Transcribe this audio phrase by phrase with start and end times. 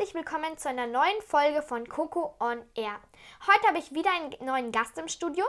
[0.00, 2.98] Herzlich willkommen zu einer neuen Folge von Coco on Air.
[3.46, 5.44] Heute habe ich wieder einen neuen Gast im Studio,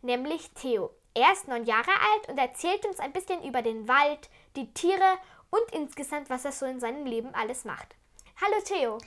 [0.00, 0.90] nämlich Theo.
[1.14, 5.18] Er ist neun Jahre alt und erzählt uns ein bisschen über den Wald, die Tiere
[5.50, 7.96] und insgesamt, was er so in seinem Leben alles macht.
[8.40, 8.98] Hallo Theo.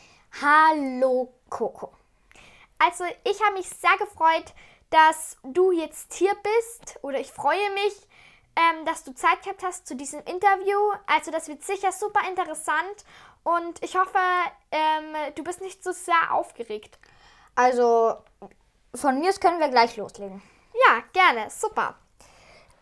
[0.41, 1.93] Hallo Coco.
[2.77, 4.53] Also ich habe mich sehr gefreut,
[4.89, 8.05] dass du jetzt hier bist oder ich freue mich,
[8.57, 10.77] ähm, dass du Zeit gehabt hast zu diesem Interview.
[11.07, 13.05] Also das wird sicher super interessant
[13.43, 14.17] und ich hoffe,
[14.71, 16.97] ähm, du bist nicht so sehr aufgeregt.
[17.55, 18.17] Also
[18.95, 20.41] von mir aus können wir gleich loslegen.
[20.87, 21.95] Ja, gerne, super.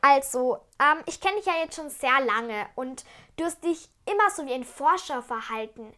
[0.01, 3.03] Also, ähm, ich kenne dich ja jetzt schon sehr lange und
[3.35, 5.93] du hast dich immer so wie ein Forscher verhalten.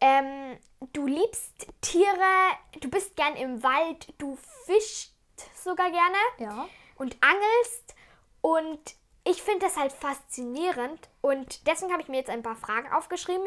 [0.00, 0.58] Ähm,
[0.92, 5.14] du liebst Tiere, du bist gern im Wald, du fischst
[5.62, 6.66] sogar gerne Ja.
[6.96, 7.94] und angelst
[8.40, 8.94] und
[9.30, 13.46] ich finde das halt faszinierend und deswegen habe ich mir jetzt ein paar Fragen aufgeschrieben,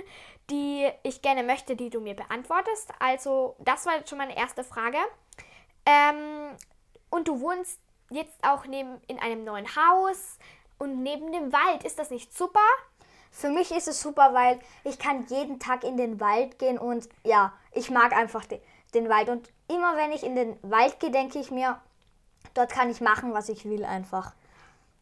[0.49, 2.91] die ich gerne möchte, die du mir beantwortest.
[2.99, 4.97] Also das war jetzt schon meine erste Frage.
[5.85, 6.55] Ähm,
[7.09, 10.37] und du wohnst jetzt auch neben, in einem neuen Haus
[10.77, 11.83] und neben dem Wald.
[11.83, 12.61] Ist das nicht super?
[13.31, 17.09] Für mich ist es super, weil ich kann jeden Tag in den Wald gehen und
[17.23, 18.61] ja, ich mag einfach den,
[18.93, 19.27] den Wald.
[19.27, 21.81] Und immer wenn ich in den Wald gehe, denke ich mir,
[22.53, 24.33] dort kann ich machen, was ich will einfach.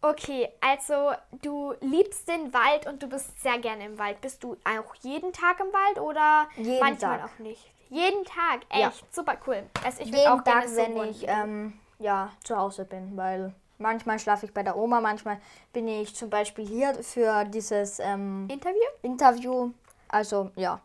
[0.03, 1.11] Okay, also
[1.43, 4.19] du liebst den Wald und du bist sehr gerne im Wald.
[4.21, 7.29] Bist du auch jeden Tag im Wald oder Jeden manchmal Tag.
[7.29, 7.71] auch nicht?
[7.89, 8.91] Jeden Tag, echt, Ja.
[9.11, 9.63] super cool.
[9.83, 14.17] Also ich jeden auch Tag, so wenn ich ähm, ja, zu Hause bin, weil manchmal
[14.17, 15.39] schlafe ich bei der Oma, manchmal
[15.71, 18.79] bin ich zum Beispiel hier für dieses ähm, Interview?
[19.03, 19.71] Interview.
[20.07, 20.79] Also ja.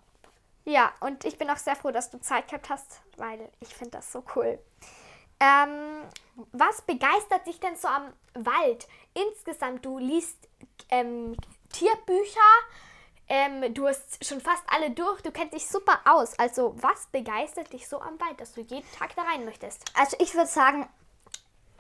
[0.67, 3.93] Ja, und ich bin auch sehr froh, dass du Zeit gehabt hast, weil ich finde
[3.93, 4.59] das so cool.
[5.41, 6.03] Ähm,
[6.53, 8.87] was begeistert dich denn so am Wald?
[9.15, 10.49] Insgesamt, du liest
[10.91, 11.37] ähm,
[11.73, 12.41] Tierbücher,
[13.29, 16.39] ähm, du hast schon fast alle durch, du kennst dich super aus.
[16.39, 19.85] Also, was begeistert dich so am Wald, dass du jeden Tag da rein möchtest?
[19.99, 20.89] Also ich würde sagen,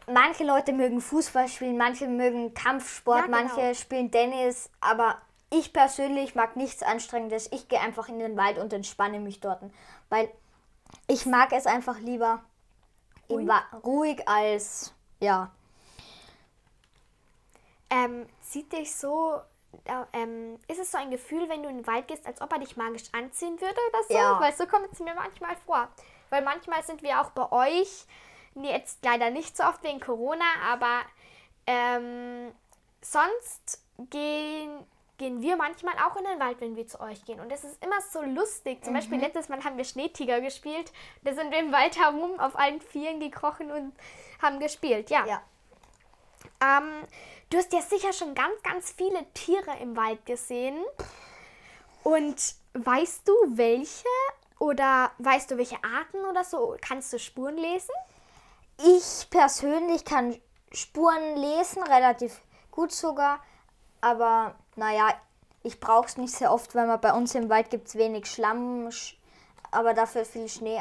[0.07, 3.39] manche Leute mögen Fußball spielen, manche mögen Kampfsport, Ja, genau.
[3.39, 7.51] manche spielen Tennis, aber ich persönlich mag nichts Anstrengendes.
[7.53, 9.63] Ich gehe einfach in den Wald und entspanne mich dort,
[10.09, 10.29] weil
[11.07, 12.43] ich mag es einfach lieber
[13.29, 13.49] Ruhig?
[13.85, 15.51] Ruhig als ja.
[17.89, 19.41] Ähm, zieht dich so,
[19.85, 22.53] äh, ähm, ist es so ein Gefühl, wenn du in den Wald gehst, als ob
[22.53, 24.15] er dich magisch anziehen würde oder so?
[24.15, 24.41] Ja.
[24.41, 25.89] Weil so kommt es mir manchmal vor.
[26.31, 28.07] Weil manchmal sind wir auch bei euch,
[28.55, 31.03] nee, jetzt leider nicht so oft wegen Corona, aber
[31.67, 32.53] ähm,
[33.01, 34.85] sonst gehen,
[35.19, 37.41] gehen wir manchmal auch in den Wald, wenn wir zu euch gehen.
[37.41, 38.85] Und das ist immer so lustig.
[38.85, 40.93] Zum Beispiel letztes Mal haben wir Schneetiger gespielt.
[41.23, 43.93] Da sind wir im Wald herum auf allen Vieren gekrochen und
[44.43, 45.11] haben gespielt.
[45.11, 45.25] Ja.
[45.27, 45.43] Ja.
[46.61, 47.07] Ähm,
[47.51, 50.79] du hast ja sicher schon ganz, ganz viele Tiere im Wald gesehen.
[52.03, 54.07] Und weißt du, welche?
[54.59, 56.77] Oder weißt du, welche Arten oder so?
[56.81, 57.93] Kannst du Spuren lesen?
[58.79, 60.39] Ich persönlich kann
[60.73, 62.41] Spuren lesen, relativ
[62.71, 63.41] gut sogar.
[64.01, 65.09] Aber naja,
[65.63, 68.27] ich brauche es nicht sehr oft, weil man bei uns im Wald gibt es wenig
[68.27, 69.15] Schlamm, sch-
[69.71, 70.81] aber dafür viel Schnee.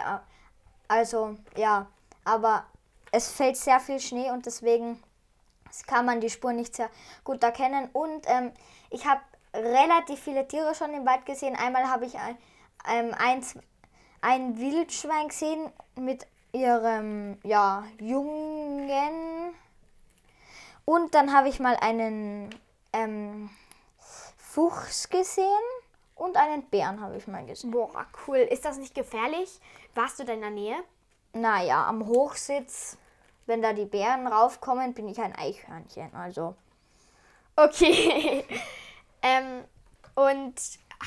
[0.87, 1.87] Also ja,
[2.23, 2.65] aber
[3.11, 5.01] es fällt sehr viel Schnee und deswegen
[5.87, 6.89] kann man die Spuren nicht sehr
[7.23, 7.89] gut erkennen.
[7.93, 8.51] Und ähm,
[8.89, 9.21] ich habe
[9.53, 11.55] relativ viele Tiere schon im Wald gesehen.
[11.55, 12.37] Einmal habe ich ein,
[12.87, 13.57] ähm, eins,
[14.21, 19.53] ein Wildschwein gesehen mit ihrem ja, Jungen.
[20.85, 22.53] Und dann habe ich mal einen
[22.93, 23.49] ähm,
[24.55, 25.45] Fuchs gesehen
[26.15, 27.71] und einen Bären habe ich mal gesehen.
[27.71, 28.37] Boah, cool.
[28.37, 29.59] Ist das nicht gefährlich?
[29.95, 30.77] Warst du da in der Nähe?
[31.33, 32.97] Naja, am Hochsitz,
[33.47, 36.15] wenn da die Bären raufkommen, bin ich ein Eichhörnchen.
[36.15, 36.55] Also
[37.57, 38.45] Okay.
[39.21, 39.65] ähm,
[40.15, 40.55] und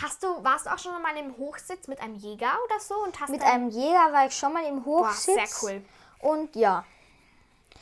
[0.03, 2.95] hast du, warst du auch schon mal im Hochsitz mit einem Jäger oder so?
[3.03, 5.61] Und hast mit einem Jäger war ich schon mal im Boah, Hochsitz.
[5.61, 5.85] sehr cool.
[6.21, 6.85] Und ja,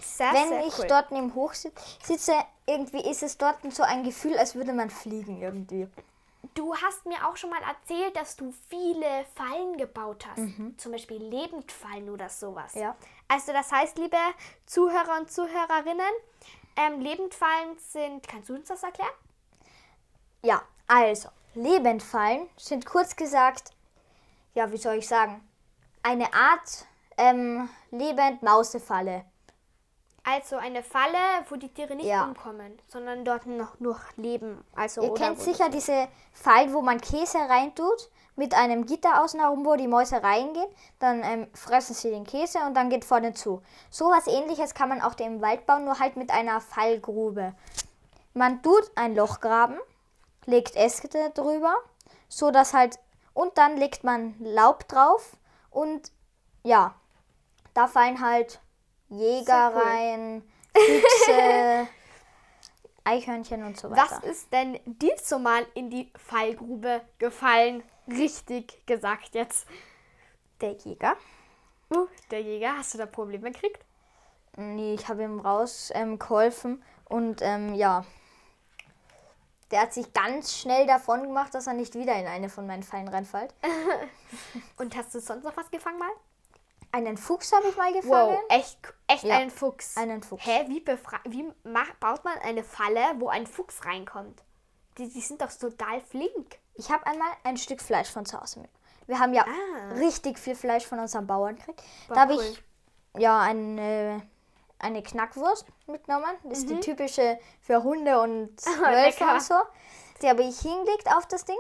[0.01, 0.87] Sehr, wenn sehr ich cool.
[0.89, 2.35] dort im Hochsitz sitze,
[2.67, 5.89] irgendwie ist es dort so ein Gefühl, als würde man fliegen irgendwie.
[6.55, 10.43] Du hast mir auch schon mal erzählt, dass du viele Fallen gebaut hast.
[10.79, 12.75] Zum Beispiel Lebendfallen oder sowas.
[12.75, 12.81] Mhm.
[12.81, 12.97] Ja.
[13.29, 14.17] Also das heißt, liebe
[14.65, 16.13] Zuhörer und Zuhörerinnen,
[16.77, 19.11] ähm, Lebendfallen sind, kannst du uns das erklären?
[20.43, 23.73] Ja, also, Lebendfallen sind kurz gesagt,
[24.55, 25.47] ja, wie soll ich sagen,
[26.03, 29.25] eine Art ähm, Lebend-Mausefalle.
[30.29, 31.19] Also eine Falle,
[31.49, 32.25] wo die Tiere nicht Ja.
[32.25, 34.65] umkommen, sondern dort noch nur leben.
[34.75, 39.65] Also Ihr kennt sicher diese Fallen, wo man Käse reintut, mit einem Gitter außen herum,
[39.65, 40.67] wo die Mäuse reingehen.
[40.99, 43.63] Dann ähm, fressen sie den Käse und dann geht vorne zu.
[43.89, 47.55] So was ähnliches kann man auch im Wald bauen, nur halt mit einer Fallgrube.
[48.35, 49.79] Man tut ein Loch graben,
[50.45, 51.75] legt Äste drüber,
[52.29, 52.99] so dass halt,
[53.33, 55.37] und dann legt man Laub drauf
[55.71, 56.11] und
[56.65, 56.97] ja,
[57.75, 58.61] da fallen halt
[59.09, 59.83] Jäger Sehr cool.
[59.83, 60.43] rein,
[60.75, 61.89] Füchse,
[63.05, 64.03] Eichhörnchen und so weiter.
[64.11, 67.83] Was ist denn diesmal mal in die Fallgrube gefallen?
[68.09, 69.67] Richtig gesagt jetzt.
[70.61, 71.17] Der Jäger.
[71.91, 73.85] Uh, der Jäger, hast du da Probleme gekriegt?
[74.57, 78.05] Nee, ich habe ihm raus ähm, geholfen und ähm, ja.
[79.71, 82.85] Der hat sich ganz schnell davon gemacht, dass er nicht wieder in eine von meinen
[82.85, 83.53] Fallen reinfällt.
[84.77, 86.13] Und hast du sonst noch was gefangen mal?
[86.97, 88.37] Einen Fuchs habe ich mal gefangen.
[88.37, 89.97] Wow, echt, echt Ja, einen Fuchs.
[89.99, 90.47] einen Fuchs.
[90.47, 90.83] Hä, wie,
[91.27, 91.53] wie
[92.01, 94.43] baut man eine Falle, wo ein Fuchs reinkommt?
[94.97, 96.59] Die, die sind doch total flink.
[96.75, 98.71] Ich habe einmal ein Stück Fleisch von zu Hause mit.
[99.07, 99.93] Wir haben ja Ah.
[99.99, 101.83] richtig viel Fleisch von unserem Bauern gekriegt.
[102.09, 102.43] Da habe cool.
[102.43, 102.63] ich
[103.21, 104.23] ja eine,
[104.79, 106.35] eine Knackwurst mitgenommen.
[106.45, 109.31] Das ist die typische für Hunde und Wölfe Mhm.
[109.33, 109.55] Und so.
[110.23, 111.59] Die habe ich hingelegt auf das Ding,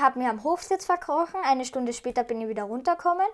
[0.00, 1.40] habe mir am Hofsitz verkrochen.
[1.44, 3.26] Eine Stunde später bin ich wieder runtergekommen.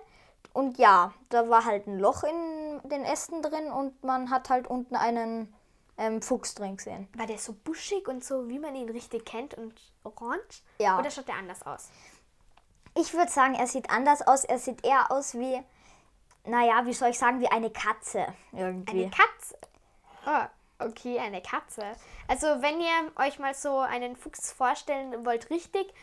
[0.53, 4.67] Und ja, da war halt ein Loch in den Ästen drin und man hat halt
[4.67, 5.53] unten einen
[5.97, 7.07] ähm, Fuchs drin gesehen.
[7.15, 10.61] War der so buschig und so, wie man ihn richtig kennt und orange?
[10.79, 10.99] Ja.
[10.99, 11.89] Oder schaut der anders aus?
[12.95, 14.43] Ich würde sagen, er sieht anders aus.
[14.43, 15.61] Er sieht eher aus wie,
[16.45, 19.03] naja, wie soll ich sagen, wie eine Katze irgendwie.
[19.03, 19.57] Eine Katze.
[20.25, 21.83] Oh, okay, eine Katze.
[22.27, 25.93] Also wenn ihr euch mal so einen Fuchs vorstellen wollt, richtig,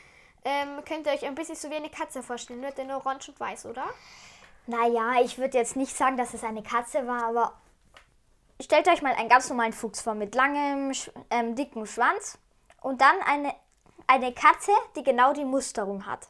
[0.45, 3.41] ähm, könnt ihr euch ein bisschen so wie eine Katze vorstellen, nur in orange und
[3.41, 3.85] weiß, oder?
[4.69, 7.55] Naja, ich würde jetzt nicht sagen, dass es eine Katze war, aber
[8.61, 10.93] stellt euch mal einen ganz normalen Fuchs vor mit langem,
[11.31, 12.39] ähm, dicken Schwanz
[12.83, 13.55] und dann eine,
[14.07, 16.29] eine Katze, die genau die Musterung hat.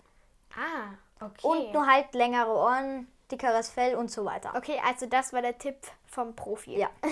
[0.54, 1.46] Ah, okay.
[1.46, 4.52] Und nur halt längere Ohren, dickeres Fell und so weiter.
[4.56, 5.76] Okay, also das war der Tipp
[6.06, 6.78] vom Profi.
[6.78, 6.90] Ja.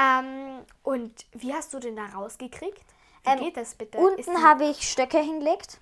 [0.00, 2.84] Ähm, und wie hast du den da rausgekriegt?
[3.24, 3.98] Wie Ähm, geht das bitte?
[3.98, 5.78] Unten habe ich Stöcke hingelegt.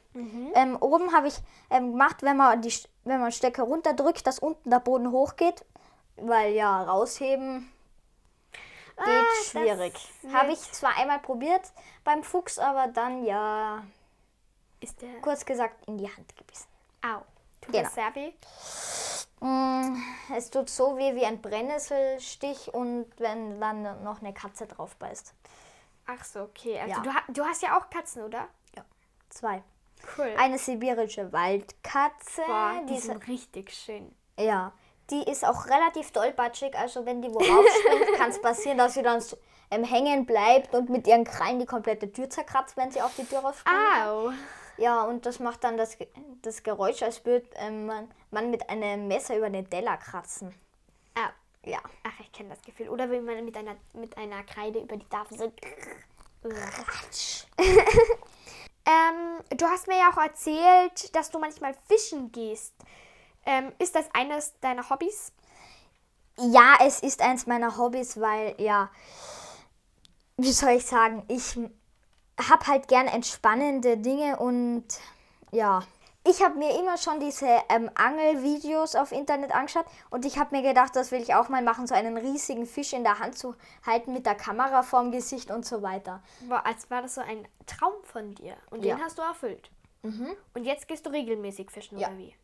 [0.55, 1.37] Ähm, oben habe ich
[1.71, 2.73] ähm, gemacht, wenn man die
[3.09, 5.65] wenn man Stöcke runterdrückt, dass unten der Boden hochgeht.
[6.17, 7.73] Weil ja, rausheben
[8.97, 9.95] geht Ah, schwierig.
[10.33, 11.73] Habe ich zwar einmal probiert
[12.05, 13.85] beim Fuchs, aber dann ja,
[14.81, 15.21] Ist der.
[15.21, 16.67] kurz gesagt, in die Hand gebissen.
[17.03, 17.21] Au.
[17.61, 17.85] Tut Genau.
[17.85, 18.33] das sehr weh?
[19.41, 20.03] Mm,
[20.37, 25.33] es tut so weh wie ein Brennnesselstich und wenn dann noch eine Katze drauf beißt.
[26.07, 26.81] Ach so, okay.
[26.81, 27.23] Also Ja.
[27.29, 28.49] du, du hast ja auch Katzen, oder?
[29.29, 29.63] Zwei.
[30.17, 30.33] Cool.
[30.39, 32.43] Eine sibirische Waldkatze.
[32.47, 34.15] Boah, die diese- sind richtig schön.
[34.39, 34.73] Ja,
[35.11, 36.77] die ist auch relativ dollbatschig.
[36.77, 39.37] Also wenn die wo raufspringt, kann es passieren, dass sie dann so,
[39.71, 43.25] ähm, hängen bleibt und mit ihren Krallen die komplette Tür zerkratzt, wenn sie auf die
[43.25, 43.77] Tür rausspringt.
[44.05, 44.31] Au.
[44.77, 45.97] Ja, und das macht dann das,
[46.43, 50.55] das Geräusch, als würde ähm, man, man mit einem Messer über den Teller kratzen.
[51.17, 51.29] Au.
[51.69, 51.79] Ja.
[52.05, 52.89] Ach, ich kenne das Gefühl.
[52.89, 55.53] Oder wenn man mit einer, mit einer Kreide über die Tafel so.
[58.89, 62.73] ähm, du hast mir ja auch erzählt, dass du manchmal fischen gehst.
[63.45, 65.33] Ähm, ist das eines deiner Hobbys?
[66.39, 68.91] Ja, es ist eins meiner Hobbys, weil, ja,
[70.39, 71.59] wie soll ich sagen, ich
[72.49, 74.85] habe halt gern entspannende Dinge und
[75.51, 75.83] ja,
[76.27, 80.63] ich habe mir immer schon diese ähm, Angelvideos auf Internet angeschaut und ich habe mir
[80.63, 83.55] gedacht, das will ich auch mal machen, so einen riesigen Fisch in der Hand zu
[83.87, 86.23] halten mit der Kamera vorm Gesicht und so weiter.
[86.49, 88.57] War, als war das so ein Traum von dir.
[88.71, 88.97] Und Ja.
[88.97, 89.71] den hast du erfüllt.
[90.03, 92.09] Und jetzt gehst du regelmäßig fischen, Ja.
[92.09, 92.35] oder wie?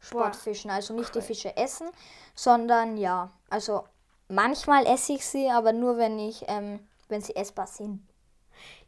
[0.00, 1.88] Sportfischen, also nicht die Fische essen,
[2.34, 3.84] sondern ja, also
[4.28, 8.06] manchmal esse ich sie, aber nur wenn ich, ähm, wenn sie essbar sind.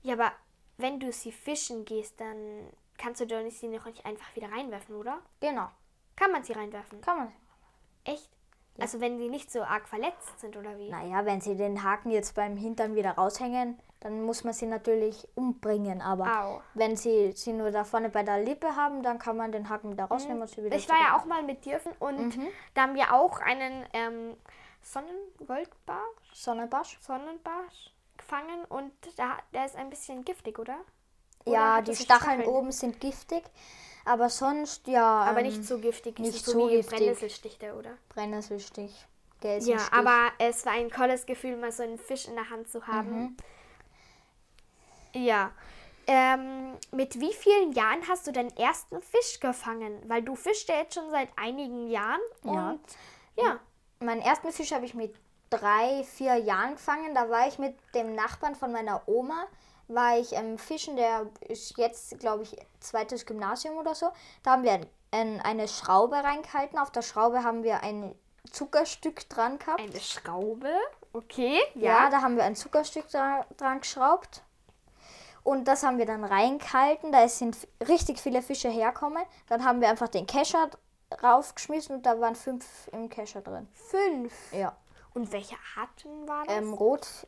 [0.03, 0.33] Ja, aber
[0.79, 2.67] wenn du sie fischen gehst, dann
[3.03, 5.19] kannst du doch nicht sie noch nicht einfach wieder reinwerfen, oder?
[5.41, 5.69] Genau,
[6.17, 7.01] Kann man sie reinwerfen?
[7.01, 7.33] kann man.
[8.05, 8.31] Echt?
[8.79, 10.89] Also wenn die nicht so arg verletzt sind, oder wie?
[10.89, 15.29] Naja, wenn sie den Haken jetzt beim Hintern wieder raushängen, dann muss man sie natürlich
[15.35, 16.01] umbringen.
[16.01, 16.63] Aber Au.
[16.75, 19.93] wenn sie sie nur da vorne bei der Lippe haben, dann kann man den Haken
[19.93, 22.39] wieder rausnehmen und sie wieder Ich war ja auch mal mit dir und
[22.75, 24.37] da haben wir auch einen ähm,
[24.81, 26.99] Sonnengoldbarsch, Sonnenbarsch?
[27.01, 30.79] Sonnenbarsch gefangen und da, der ist ein bisschen giftig, oder?
[31.45, 32.47] Oder Ja, die Stacheln Stacheln?
[32.47, 33.43] oben sind giftig,
[34.05, 35.23] aber sonst ja.
[35.23, 36.99] Aber ähm, nicht so giftig, nicht so, so wie giftig.
[36.99, 37.97] Brennnesselstichte, oder?
[38.11, 39.93] Brennnesselstich, Ja, Gelsenstich.
[39.93, 43.37] aber es war ein tolles Gefühl, mal so einen Fisch in der Hand zu haben.
[45.15, 45.51] Ja.
[46.07, 50.01] Ähm, mit wie vielen Jahren hast du deinen ersten Fisch gefangen?
[50.09, 52.21] Weil du fischst ja jetzt schon seit einigen Jahren.
[52.45, 52.71] Ja.
[52.71, 52.81] Und
[53.37, 53.61] ja.
[54.01, 55.15] Meinen ersten Fisch habe ich mit
[55.49, 57.15] drei, vier Jahren gefangen.
[57.15, 59.47] Da war ich mit dem Nachbarn von meiner Oma,
[59.95, 64.11] war ich ähm, fischen, der ist jetzt, glaube ich, zweites Gymnasium oder so.
[64.43, 64.81] Da haben wir
[65.11, 66.79] ein, eine Schraube reingehalten.
[66.79, 68.15] Auf der Schraube haben wir ein
[68.51, 69.81] Zuckerstück dran gehabt.
[69.81, 70.71] Eine Schraube.
[71.13, 71.61] Okay.
[71.75, 74.43] Ja, da haben wir ein Zuckerstück dra dran geschraubt.
[75.45, 77.13] Und das haben wir dann reingehalten.
[77.13, 77.57] Da sind
[77.87, 79.23] richtig viele Fische herkommen.
[79.49, 80.71] Dann haben wir einfach den Kescher
[81.23, 83.69] raufgeschmissen und da waren fünf im Kescher drin.
[83.75, 84.53] Fünf.
[84.53, 84.77] Ja.
[85.15, 86.57] Und welche Arten war das?
[86.57, 87.27] Ähm, Rot,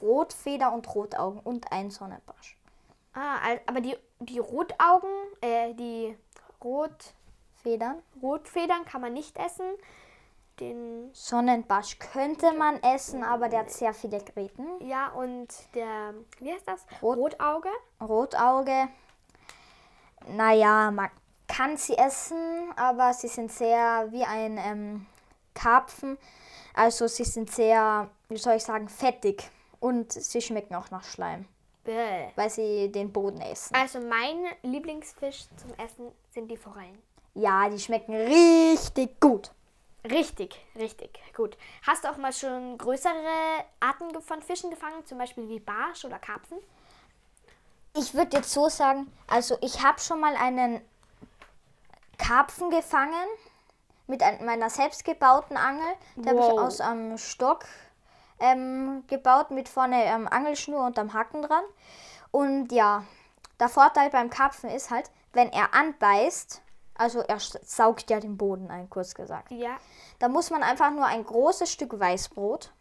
[0.00, 2.56] Rotfeder und Rotaugen und ein Sonnenbarsch.
[3.14, 5.10] ah, aber die, die Rotaugen,
[5.40, 6.16] äh, die
[6.62, 7.14] Rot,
[7.62, 8.02] Federn.
[8.22, 9.66] Rotfedern kann man nicht essen.
[10.60, 14.66] Den, Sonnenbarsch könnte man essen, aber der hat sehr viele Gräten.
[14.86, 16.86] ja, und der, wie heißt das?
[17.02, 17.68] Rot- Rotauge.
[18.00, 18.88] Rotauge.
[20.28, 21.08] Naja, man
[21.48, 25.06] kann sie essen, aber sie sind sehr wie ein ähm,
[25.54, 26.18] Karpfen.
[26.74, 29.50] Also sie sind sehr, wie soll ich sagen, fettig.
[29.80, 31.46] Und sie schmecken auch nach Schleim,
[31.84, 32.28] Bäh.
[32.36, 33.74] weil sie den Boden essen.
[33.74, 36.98] Also mein Lieblingsfisch zum Essen sind die Forellen.
[37.34, 39.50] Ja, die schmecken richtig gut.
[40.04, 41.56] Richtig, richtig, gut.
[41.86, 43.12] Hast du auch mal schon größere
[43.80, 46.58] Arten von Fischen gefangen, zum Beispiel wie Barsch oder Karpfen?
[47.96, 50.80] Ich würde jetzt so sagen, also ich habe schon mal einen
[52.18, 53.14] Karpfen gefangen
[54.06, 55.92] mit ein, meiner selbstgebauten Angel.
[56.16, 56.58] Die habe ich Wow.
[56.60, 57.64] aus einem Stock
[58.40, 61.64] ähm, gebaut mit vorne ähm, Angelschnur und am Haken dran.
[62.30, 63.04] Und ja,
[63.58, 66.62] der Vorteil beim Karpfen ist halt, wenn er anbeißt,
[66.94, 69.50] also er saugt ja den Boden ein, kurz gesagt.
[69.50, 69.76] Ja.
[70.18, 72.72] Da muss man einfach nur ein großes Stück Weißbrot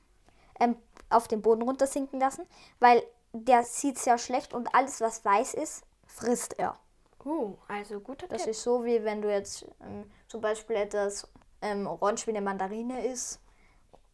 [0.59, 0.75] ähm,
[1.09, 2.45] auf den Boden runtersinken lassen,
[2.79, 6.77] weil der sieht sehr schlecht und alles, was weiß ist, frisst er.
[7.23, 8.51] Uh, also guter Das Tipp.
[8.51, 11.27] ist so, wie wenn du jetzt ähm, zum Beispiel etwas
[11.61, 13.39] ähm, orange wie eine Mandarine isst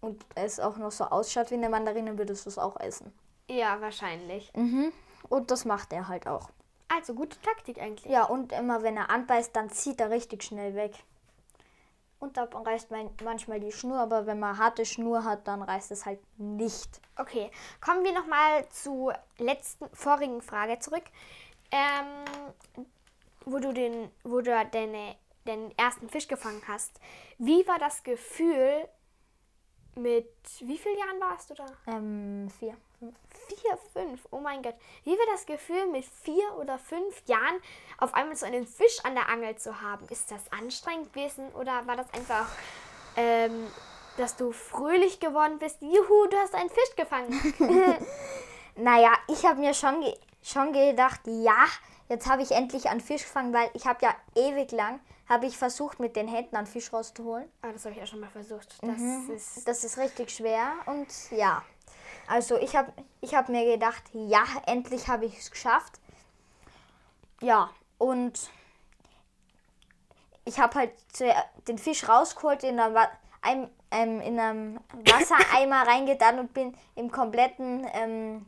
[0.06, 3.14] und es auch noch so ausschaut wie eine Mandarine, würdest du es auch essen.
[3.50, 4.52] Ja, wahrscheinlich.
[4.56, 4.92] Mhm.
[5.30, 6.50] Und das macht er halt auch.
[6.88, 8.12] Also gute Taktik eigentlich.
[8.12, 10.94] Ja, und immer wenn er anbeißt, dann zieht er richtig schnell weg.
[12.20, 15.92] Und da reißt man manchmal die Schnur, aber wenn man harte Schnur hat, dann reißt
[15.92, 17.02] es halt nicht.
[17.18, 21.04] Okay, kommen wir nochmal zur letzten, vorigen Frage zurück.
[21.72, 22.86] Ähm,
[23.46, 27.00] wo du den, wo du deine, den ersten Fisch gefangen hast.
[27.38, 28.88] Wie war das Gefühl
[29.96, 30.30] mit,
[30.62, 31.66] wie vielen Jahren warst du da?
[31.88, 32.76] Ähm, vier.
[33.00, 33.16] fünf.
[33.48, 34.76] Vier, fünf, oh mein Gott.
[35.04, 37.62] Wie war das Gefühl, mit vier oder fünf Jahren
[37.98, 40.08] auf einmal so einen Fisch an der Angel zu haben?
[40.10, 42.48] Ist das anstrengend gewesen oder war das einfach,
[43.16, 43.68] ähm,
[44.18, 45.82] dass du fröhlich geworden bist?
[45.82, 47.56] Juhu, du hast einen Fisch gefangen.
[48.78, 51.66] Naja, ich habe mir schon, ge schon gedacht, ja,
[52.10, 55.58] jetzt habe ich endlich einen Fisch gefangen, weil ich habe ja ewig lang, habe ich
[55.58, 57.50] versucht, mit den Händen einen Fisch rauszuholen.
[57.62, 58.78] Ah, das habe ich auch schon mal versucht.
[58.82, 59.68] Das ist.
[59.68, 61.64] Das ist richtig schwer und ja.
[62.28, 62.92] Also ich habe
[63.22, 66.00] ich hab mir gedacht, ja, endlich habe ich es geschafft.
[67.42, 68.50] Ja, und
[70.46, 70.92] ich habe halt
[71.68, 73.10] den Fisch rausgeholt, in, einer, Wa-
[73.42, 78.46] ein, ähm, in einem Wassereimer reingetan und bin im kompletten ähm,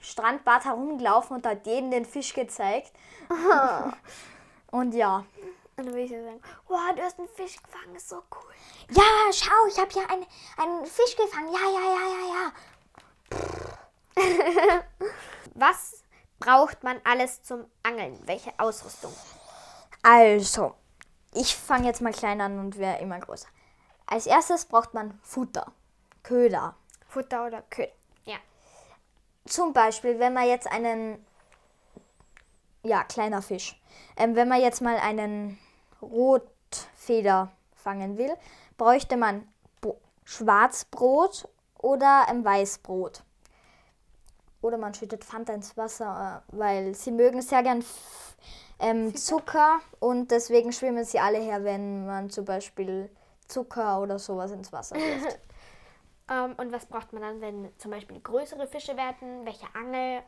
[0.00, 2.92] Strandbad herumgelaufen und hat jedem den Fisch gezeigt.
[4.70, 5.24] und ja.
[5.76, 8.54] Und dann würde ich so sagen: Wow, du hast einen Fisch gefangen, ist so cool.
[8.90, 9.02] Ja,
[9.32, 11.52] schau, ich habe hier einen, einen Fisch gefangen.
[11.52, 12.42] Ja, ja, ja, ja,
[14.72, 14.82] ja.
[15.54, 16.02] Was
[16.38, 18.18] braucht man alles zum Angeln?
[18.26, 19.12] Welche Ausrüstung?
[20.02, 20.74] Also,
[21.34, 23.48] ich fange jetzt mal klein an und werde immer größer.
[24.06, 25.72] Als erstes braucht man Futter,
[26.22, 26.74] Köder.
[27.06, 27.92] Futter oder Köder?
[28.24, 28.36] Ja.
[29.44, 31.24] Zum Beispiel, wenn man jetzt einen,
[32.82, 33.78] ja, kleiner Fisch,
[34.16, 35.58] ähm, wenn man jetzt mal einen
[36.02, 38.32] Rotfeder fangen will,
[38.76, 39.46] bräuchte man
[39.80, 41.48] Bo Schwarzbrot
[41.78, 43.22] oder ein Weißbrot.
[44.62, 47.84] Oder man schüttet Fanta ins Wasser, äh, weil sie mögen sehr gern
[48.78, 53.10] ähm, Zucker und deswegen schwimmen sie alle her, wenn man zum Beispiel
[53.46, 55.38] Zucker oder sowas ins Wasser wirft.
[56.28, 59.44] Ähm, und was braucht man dann, wenn zum Beispiel größere Fische werden?
[59.44, 60.24] Welche Angel?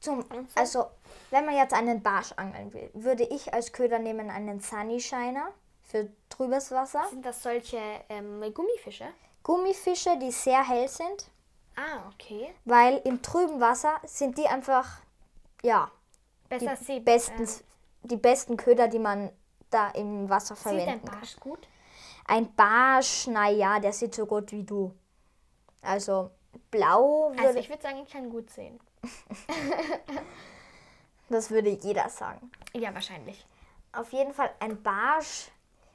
[0.00, 0.24] Zum,
[0.54, 0.86] also,
[1.30, 5.48] wenn man jetzt einen Barsch angeln will, würde ich als Köder nehmen einen Sunny Shiner
[5.82, 7.04] für trübes Wasser.
[7.10, 9.06] Sind das solche ähm, Gummifische?
[9.42, 11.26] Gummifische, die sehr hell sind,
[11.76, 12.52] Ah, okay.
[12.64, 15.00] weil im trüben Wasser sind die einfach,
[15.62, 15.90] ja,
[16.48, 17.48] Besser die sieht, besten, ähm,
[18.02, 19.30] die besten Köder, die man
[19.70, 21.18] da im Wasser sieht ein verwenden kann.
[21.20, 21.68] Barsch gut?
[22.26, 24.92] Ein Barsch, naja, der sieht so gut wie du.
[25.82, 26.30] Also,
[26.70, 28.80] blau würde Also ich würde sagen, ich kann gut sehen.
[31.28, 32.50] Das würde jeder sagen.
[32.72, 33.44] Ja, wahrscheinlich.
[33.92, 35.50] Auf jeden Fall ein Barsch.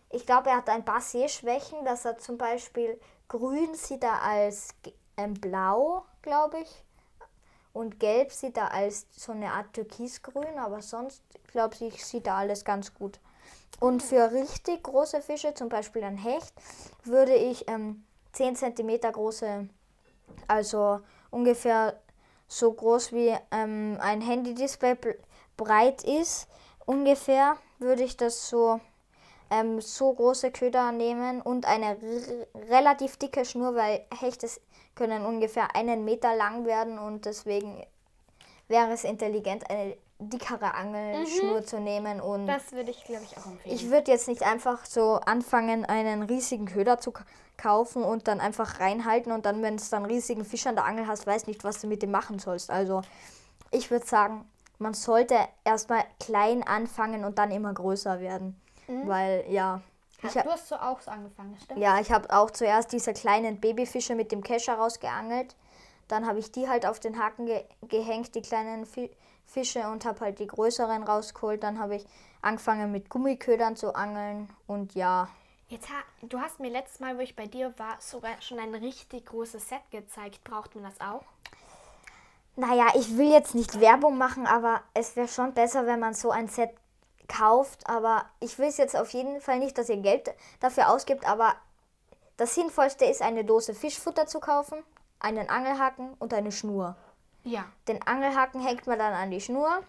[0.09, 2.99] Ich glaube, er hat ein paar Sehschwächen, dass er zum Beispiel
[3.29, 4.75] grün sieht er als
[5.15, 6.83] ähm, blau, glaube ich.
[7.73, 12.35] Und gelb sieht er als so eine Art türkisgrün, aber sonst, glaube ich, sieht er
[12.35, 13.19] alles ganz gut.
[13.79, 16.53] Und für richtig große Fische, zum Beispiel ein Hecht,
[17.05, 18.03] würde ich ähm,
[18.33, 19.69] 10 cm große,
[20.47, 20.99] also
[21.29, 21.97] ungefähr
[22.51, 24.97] so groß wie ähm, ein Handy-Display
[25.55, 26.49] breit ist,
[26.85, 28.81] ungefähr würde ich das so
[29.49, 31.97] ähm, so große Köder nehmen und eine
[32.69, 34.49] relativ dicke Schnur, weil Hechte
[34.95, 37.85] können ungefähr einen Meter lang werden und deswegen
[38.67, 39.95] wäre es intelligent, eine
[40.29, 41.65] dickere Angelschnur mhm.
[41.65, 42.21] zu nehmen.
[42.21, 43.75] Und das würde ich, glaube ich, auch empfehlen.
[43.75, 47.13] Ich würde jetzt nicht einfach so anfangen, einen riesigen Köder zu
[47.57, 51.07] kaufen und dann einfach reinhalten und dann, wenn es dann riesigen Fisch an der Angel
[51.07, 52.71] hast, weißt nicht, was du mit dem machen sollst.
[52.71, 53.01] Also
[53.71, 54.45] ich würde sagen,
[54.79, 58.59] man sollte erstmal klein anfangen und dann immer größer werden.
[58.87, 59.07] Mhm.
[59.07, 59.81] Weil, ja.
[60.23, 61.79] Ich du hast so auch so angefangen, stimmt?
[61.79, 65.55] Ja, ich habe auch zuerst diese kleinen Babyfische mit dem Kescher rausgeangelt.
[66.07, 69.09] Dann habe ich die halt auf den Haken ge gehängt, die kleinen Fi
[69.51, 71.61] Fische, und habe halt die größeren rausgeholt.
[71.63, 72.05] Dann habe ich
[72.41, 75.27] angefangen mit Gummiködern zu angeln und ja.
[75.67, 78.73] Jetzt ha du hast mir letztes Mal, wo ich bei dir war, sogar schon ein
[78.75, 80.43] richtig großes Set gezeigt.
[80.43, 81.23] Braucht man das auch?
[82.55, 86.31] Naja, ich will jetzt nicht Werbung machen, aber es wäre schon besser, wenn man so
[86.31, 86.71] ein Set
[87.27, 87.87] kauft.
[87.89, 91.25] Aber ich will es jetzt auf jeden Fall nicht, dass ihr Geld dafür ausgibt.
[91.25, 91.55] Aber
[92.37, 94.83] das Sinnvollste ist, eine Dose Fischfutter zu kaufen,
[95.19, 96.95] einen Angelhaken und eine Schnur.
[97.43, 97.65] Ja.
[97.87, 99.83] Den Angelhaken hängt man dann an die Schnur.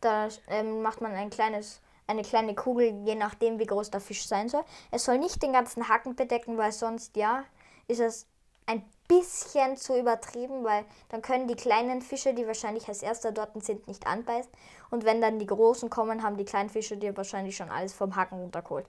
[0.00, 4.26] Da ähm, macht man ein kleines, eine kleine Kugel, je nachdem, wie groß der Fisch
[4.26, 4.64] sein soll.
[4.90, 7.44] Es soll nicht den ganzen Haken bedecken, weil sonst, ja,
[7.88, 8.26] ist es
[8.66, 13.50] ein bisschen zu übertrieben, weil dann können die kleinen Fische, die wahrscheinlich als erster dort
[13.62, 14.50] sind, nicht anbeißen.
[14.90, 18.16] Und wenn dann die großen kommen, haben die kleinen Fische dir wahrscheinlich schon alles vom
[18.16, 18.86] Haken runtergeholt.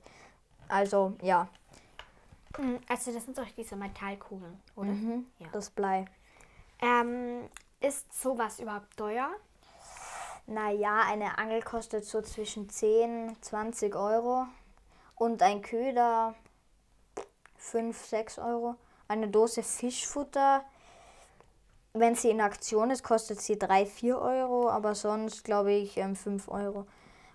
[0.68, 1.48] Also, ja.
[2.56, 4.90] Hm, also, das sind doch diese Metallkugeln, oder?
[4.90, 5.48] Mhm, ja.
[5.52, 6.06] Das Blei.
[6.82, 7.50] Ähm,
[7.86, 9.30] ist sowas überhaupt teuer?
[10.48, 14.48] Naja, eine Angel kostet so zwischen 10, 20 Euro.
[15.16, 16.36] Und ein Köder
[17.58, 18.76] 5, 6 Euro.
[19.08, 20.66] Eine Dose Fischfutter,
[21.94, 26.28] wenn sie in Aktion ist, kostet sie 3, 4 Euro, aber sonst glaube ich 5
[26.28, 26.88] ähm, Euro.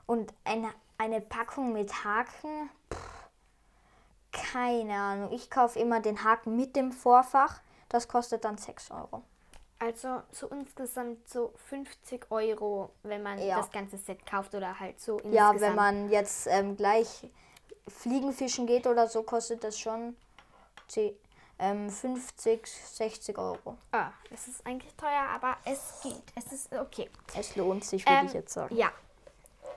[0.07, 3.31] Und eine, eine Packung mit Haken, pff,
[4.33, 5.33] keine Ahnung.
[5.33, 9.23] Ich kaufe immer den Haken mit dem Vorfach, das kostet dann 6 Euro.
[9.81, 13.57] Also so insgesamt so 50 Euro, wenn man ja.
[13.57, 15.35] das ganze Set kauft oder halt so insgesamt.
[15.35, 17.27] Ja, wenn man jetzt ähm, gleich
[17.89, 20.17] Fliegenfischen geht oder so, kostet das schon
[20.89, 21.15] 10,
[21.61, 23.79] ähm, 50, 60 Euro.
[23.93, 26.25] Ah, es ist eigentlich teuer, aber es geht.
[26.35, 27.09] Es ist okay.
[27.35, 28.77] Es lohnt sich, würde ähm, ich jetzt sagen.
[28.77, 28.93] Ja.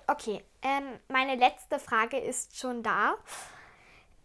[0.08, 3.16] Okay, ähm, meine letzte Frage ist schon da.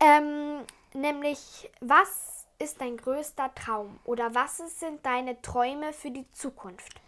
[0.00, 7.00] Ähm, nämlich, was ist dein größter Traum oder was sind deine Träume für die Zukunft?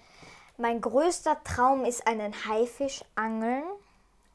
[0.57, 3.65] Mein größter Traum ist einen Haifisch angeln.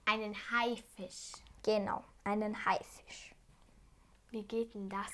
[0.05, 1.33] Einen Haifisch?
[1.63, 3.33] Genau, einen Haifisch.
[4.31, 5.11] Wie geht denn das?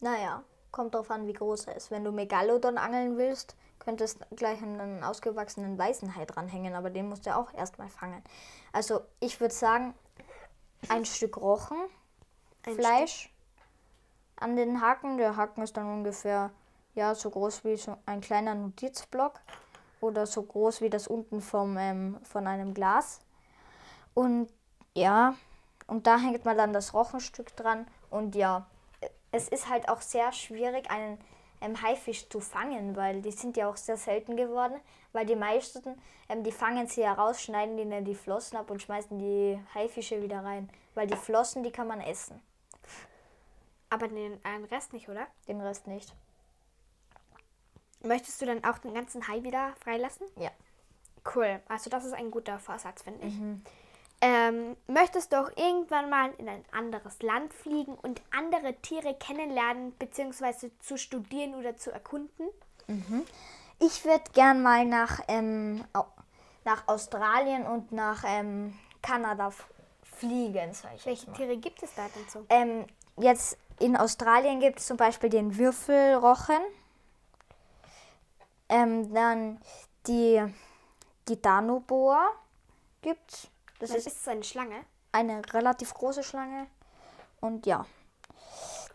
[0.00, 1.90] Naja, kommt drauf an, wie groß er ist.
[1.90, 7.26] Wenn du Megalodon angeln willst, könntest gleich einen ausgewachsenen weißen Hai dranhängen, aber den musst
[7.26, 8.22] du auch erstmal fangen.
[8.72, 9.94] Also ich würde sagen,
[10.88, 11.78] ein Stück Rochen,
[12.64, 13.35] ein Fleisch Stück.
[14.36, 15.18] An den Haken.
[15.18, 16.50] Der Haken ist dann ungefähr
[16.94, 19.40] ja so groß wie so ein kleiner Notizblock
[20.00, 23.20] oder so groß wie das unten vom, ähm, von einem Glas.
[24.14, 24.48] Und
[24.94, 25.34] ja,
[25.86, 28.66] und da hängt man dann das Rochenstück dran und ja,
[29.30, 31.18] es ist halt auch sehr schwierig, einen
[31.60, 34.80] ähm, Haifisch zu fangen, weil die sind ja auch sehr selten geworden,
[35.12, 38.82] weil die meisten, ähm, die fangen sie ja raus, schneiden ihnen die Flossen ab und
[38.82, 42.40] schmeißen die Haifische wieder rein, weil die Flossen, die kann man essen.
[43.96, 44.38] Aber den
[44.70, 45.26] Rest nicht, oder?
[45.48, 46.12] Den Rest nicht.
[48.02, 50.26] Möchtest du dann auch den ganzen Hai wieder freilassen?
[50.36, 50.50] Ja.
[51.34, 51.60] Cool.
[51.66, 53.34] Also das ist ein guter Vorsatz, finde ich.
[53.34, 53.62] Mhm.
[54.20, 59.92] Ähm, möchtest du auch irgendwann mal in ein anderes Land fliegen und andere Tiere kennenlernen
[59.92, 60.70] bzw.
[60.80, 62.48] zu studieren oder zu erkunden?
[62.86, 63.24] Mhm.
[63.78, 65.84] Ich würde gern mal nach, ähm,
[66.64, 69.52] nach Australien und nach ähm, Kanada
[70.02, 70.70] fliegen.
[71.04, 72.44] Welche Tiere gibt es da denn so?
[72.50, 72.84] Ähm,
[73.18, 76.60] jetzt in Australien gibt es zum Beispiel den Würfelrochen.
[78.68, 79.60] Ähm, dann
[80.06, 80.42] die,
[81.28, 82.30] die Danoboa
[83.02, 83.48] gibt es.
[83.78, 84.84] Das ist, ist eine Schlange.
[85.12, 86.66] Eine relativ große Schlange.
[87.40, 87.86] Und ja.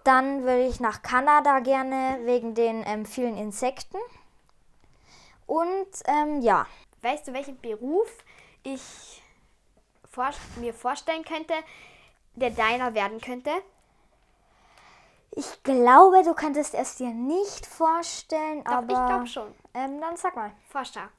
[0.04, 3.98] Dann würde ich nach Kanada gerne wegen den ähm, vielen Insekten.
[5.46, 6.66] Und ähm, ja.
[7.02, 8.10] weißt du, welchen Beruf
[8.64, 9.22] ich
[10.10, 11.54] vor, mir vorstellen könnte,
[12.36, 13.52] der deiner werden könnte?
[15.32, 18.84] Ich glaube, du könntest es dir nicht vorstellen, Doch, aber.
[18.94, 19.48] ich glaube schon.
[19.74, 20.52] Ähm, dann sag mal.
[20.70, 21.10] Forscher.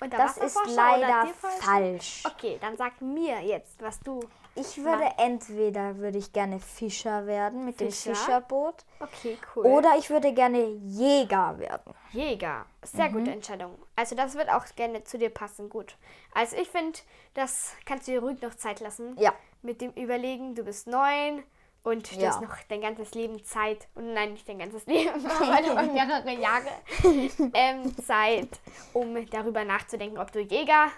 [0.00, 1.26] Und Das ist leider
[1.58, 2.22] falsch.
[2.26, 4.20] Okay, dann sag mir jetzt, was du.
[4.54, 8.14] Ich würde entweder würde ich gerne Fischer werden mit dem Fischer?
[8.14, 9.64] Fischerboot Okay, cool.
[9.66, 11.94] oder ich würde gerne Jäger werden.
[12.12, 12.66] Jäger.
[12.82, 13.12] Sehr Mhm.
[13.12, 13.78] gute Entscheidung.
[13.94, 15.68] Also das wird auch gerne zu dir passen.
[15.68, 15.96] Gut.
[16.34, 16.98] Also ich finde,
[17.34, 19.16] das kannst du dir ruhig noch Zeit lassen.
[19.20, 19.32] Ja.
[19.62, 21.44] Mit dem Überlegen, du bist neun
[21.82, 22.28] und du Ja.
[22.28, 23.88] hast noch dein ganzes Leben Zeit.
[23.94, 26.68] Und nein, nicht dein ganzes Leben, aber noch mehrere Jahre
[27.54, 28.60] ähm, Zeit,
[28.92, 30.88] um darüber nachzudenken, ob du Jäger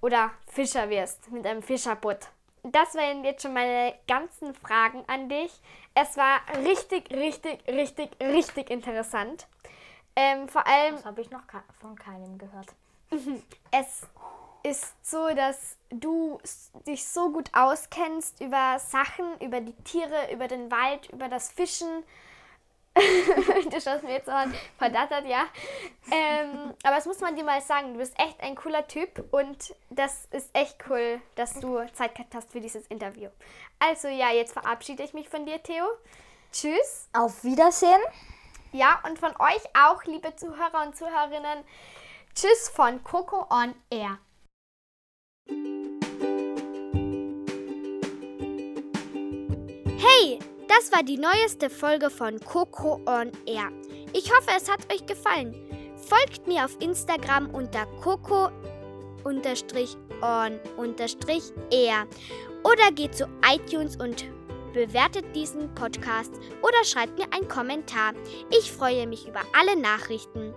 [0.00, 2.18] oder Fischer wirst mit einem Fischerboot.
[2.62, 5.52] Das wären jetzt schon meine ganzen Fragen an dich.
[5.94, 9.46] Es war richtig, richtig, richtig, richtig interessant.
[10.16, 11.42] Ähm, vor allem Das habe ich noch
[11.80, 12.68] von keinem gehört.
[13.70, 14.06] es
[14.64, 16.38] ist so, dass du
[16.86, 22.02] dich so gut auskennst über Sachen, über die Tiere, über den Wald, über das Fischen.
[22.94, 24.48] du schaust mir jetzt mal
[24.78, 25.46] verdattert, ja.
[26.10, 27.92] Ähm, aber das muss man dir mal sagen.
[27.92, 32.34] Du bist echt ein cooler Typ und das ist echt cool, dass du Zeit gehabt
[32.34, 33.30] hast für dieses Interview.
[33.80, 35.84] Also ja, jetzt verabschiede ich mich von dir, Theo.
[36.52, 37.08] Tschüss.
[37.12, 38.00] Auf Wiedersehen.
[38.72, 41.64] Ja, und von euch auch, liebe Zuhörer und Zuhörerinnen.
[42.34, 44.18] Tschüss von Coco on Air.
[50.06, 53.70] Hey, das war die neueste Folge von Coco on Air.
[54.12, 55.54] Ich hoffe, es hat euch gefallen.
[55.96, 58.50] Folgt mir auf Instagram unter coco
[59.24, 59.42] on
[61.70, 62.06] air
[62.64, 64.26] oder geht zu iTunes und
[64.72, 68.12] bewertet diesen Podcast oder schreibt mir einen Kommentar.
[68.50, 70.54] Ich freue mich über alle Nachrichten.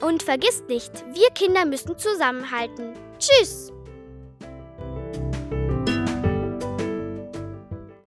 [0.00, 2.94] Und vergisst nicht, wir Kinder müssen zusammenhalten.
[3.18, 3.72] Tschüss!